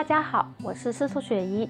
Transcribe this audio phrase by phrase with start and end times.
[0.00, 1.68] 大家好，我是司徒雪怡。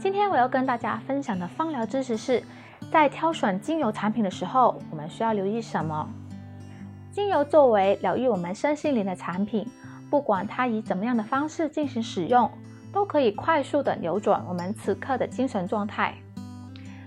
[0.00, 2.42] 今天我要跟大家分享的芳疗知识是，
[2.90, 6.08] 在挑选精油产品的时候，我们需要留意什么？
[7.12, 9.68] 精油作为疗愈我们身心灵的产品，
[10.08, 12.50] 不管它以怎么样的方式进行使用，
[12.94, 16.14] 都可以快速的扭转我们此刻的精神状态。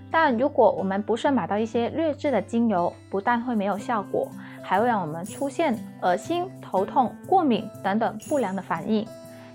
[0.08, 4.30] 但如果我们不慎买到一些劣质的精油，不但会没有效果，
[4.62, 9.04] 还会让我们出现恶心、头痛、过敏等等不良的反应。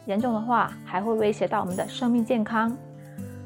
[0.05, 2.75] 严重的话，还会威胁到我们的生命健康。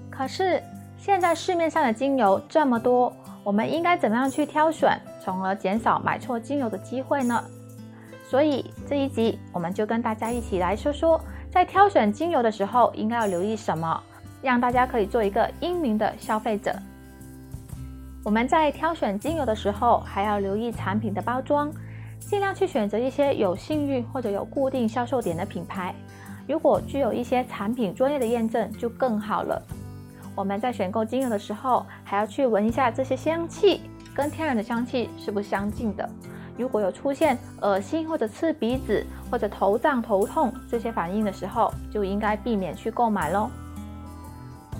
[0.09, 0.61] 可是
[0.97, 3.11] 现在市面上的精油这么多，
[3.43, 7.43] 我们应该怎么样去挑选，从而减少买错精油的机会呢？
[8.29, 11.19] 所以这一集我们就跟大家一起来说说，
[11.49, 14.03] 在挑选精油的时候应该要留意什么，
[14.41, 16.75] 让大家可以做一个英明的消费者。
[18.23, 21.71] 我们在挑选精油的时候，还要留意产品的包装，
[22.19, 25.95] 尽量去选择一些有信誉或者有固定销售点的品牌。
[26.49, 29.61] 如果具有一些产品专业的验证，就更好了。
[30.33, 33.81] 我们在选购精油的时候，还要去闻一下这些香气
[34.15, 36.09] 跟天然的香气是不是相近的。
[36.57, 43.51] 如果有出现恶心或者刺鼻子或者头胀头痛这些反应的时候，就应该避免去购买喽。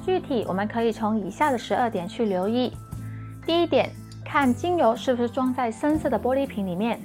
[0.03, 2.73] 具体我们可以从以下的十二点去留意。
[3.45, 3.91] 第一点，
[4.25, 6.99] 看精油是不是装在深色的玻璃瓶里面，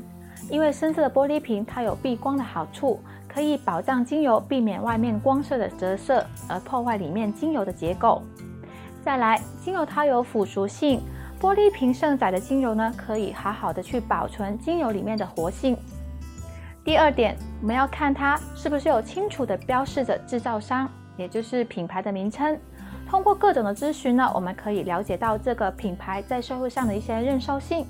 [0.49, 2.99] 因为深色的玻璃瓶它有避光的好处。
[3.35, 8.23] 可以保障精油避免外面光色的折射而破坏里面精油的结构。
[9.05, 11.01] 再来，精油它有腐蚀性，
[11.41, 15.77] 玻璃瓶盛载的精油呢，可以好好的去保存精油里面的活性。
[16.85, 22.57] 第二点，我们要看它是不是有清楚的标示着制造商，也就是品牌的名称。
[23.11, 27.85] 通过各种的咨询呢，我们可以了解到这个品牌在社会上的一些认受性。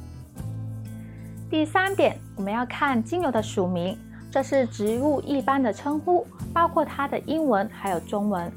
[1.51, 3.97] 第三点，我们要看精油的署名。
[4.35, 8.51] 这是植物一般的称呼，包括它的英文还有中文。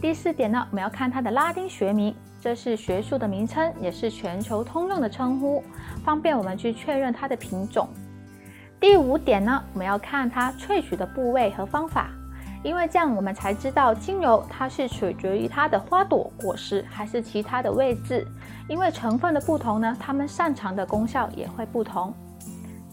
[0.00, 5.62] 第四点呢，我们要看它的拉丁学名，这是学术的名称，也是全球通用的称呼，
[6.02, 7.86] 方便我们去确认它的品种。
[8.80, 12.08] 第五点呢，我们要看它萃取的部位和方法，
[12.62, 18.26] 因为这样我们才知道精油它是取决于它的花朵、果实还是其他的位置，
[18.70, 22.14] 因为成分的不同呢，它们擅长的功效也会不同。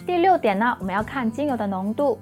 [0.05, 2.19] 第六点呢，我们要看精油的浓度。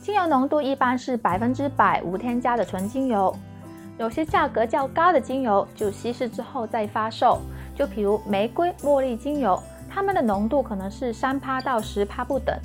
[0.00, 3.36] 精油浓度一般是百分之百无添加的纯精油。
[3.98, 7.40] 有些价格较高的精油就稀释之后再发售，
[7.74, 12.58] 就比如玫瑰、茉莉精油，它们的浓度可能是三趴到十趴不等。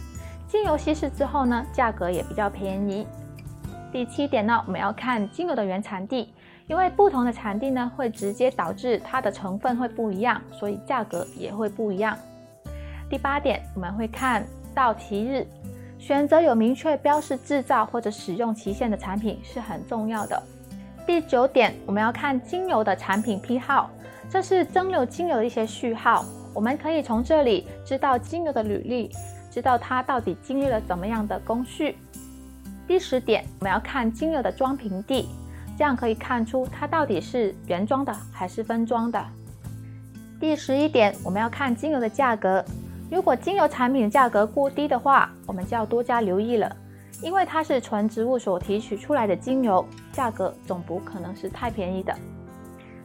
[0.47, 3.05] 精油稀释之后呢，价格也比较便宜。
[3.91, 6.33] 第七点呢，我们要看精油的原产地，
[6.67, 12.17] 因为不同的产地呢，会直接导致它的成分会不一样，所以价格也会不一样。
[13.09, 14.45] 第八点，我们会看。
[14.73, 15.45] 到期日，
[15.99, 20.41] 选择有明确标示制造或者使用期限的产品是很重要的。
[21.05, 23.89] 第九点，我们要看精油的产品批号，
[24.29, 26.23] 这是蒸馏精油的一些序号，
[26.53, 29.11] 我们可以从这里知道精油的履历，
[29.49, 31.97] 知道它到底经历了怎么样的工序。
[32.87, 35.27] 第十点，我们要看精油的装瓶地，
[35.77, 39.23] 这样可以看出它到底是原装的还是分装的。
[40.39, 42.63] 第十一点，我们要看精油的价格。
[43.11, 46.73] 如果精油产品的价格过低的话，我们就要多加留意了，
[47.21, 52.15] 因为它是纯植物所提取出来的精油，价格总不可能是太便宜的。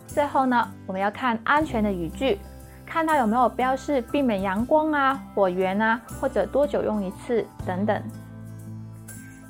[0.06, 2.38] 最后呢，我们要看安全的语句，
[2.86, 8.00] 看它有没有标示避免阳光啊、火源啊，或者多久用一次等等。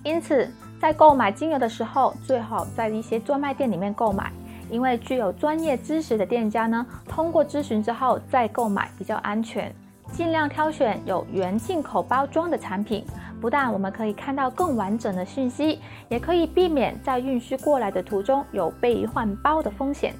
[0.02, 0.50] 因此，
[0.80, 4.32] 在购买精油的时候，最好在一些专卖店里面购买，
[4.70, 9.70] 因为具有专业知识的店家呢，通过咨询之后再购买比较安全。
[10.12, 13.04] 尽量挑选有原进口包装的产品，
[13.40, 20.14] 不但我们可以看到更完整的信息，也可以避免在运输过来的途中有被换包的风险。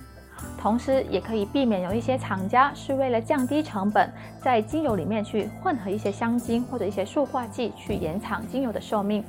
[0.58, 4.12] 同时，也可以避免有一些厂家是为了降低成本，
[4.42, 9.24] 在精油里面去混合一些香精或者一些塑化剂，去延长精油的寿命。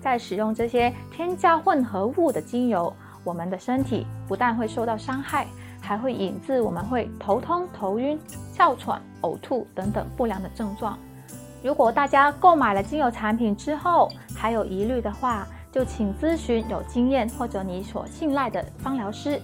[0.00, 2.92] 在使用这些添加混合物的精油，
[3.22, 5.46] 我们的身体不但会受到伤害。
[5.80, 8.18] 还会引致我们会头痛、头晕、
[8.52, 10.98] 哮喘、呕吐等等不良的症状。
[11.62, 19.40] 如果大家购买了精油产品之后还有疑虑的话，就请咨询有经验或者你所信赖的芳疗师。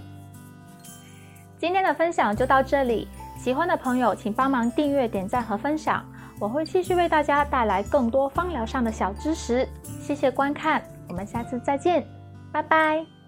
[1.59, 3.07] 今天的分享就到这里，
[3.39, 6.05] 喜欢的朋友请帮忙订阅、点赞和分享，
[6.41, 9.69] 我会继续为大家带来更多芳疗上的小知识。
[10.01, 12.05] 谢谢观看，我们下次再见，
[12.53, 13.22] 拜拜。